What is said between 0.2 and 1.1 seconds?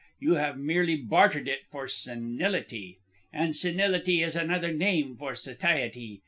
have merely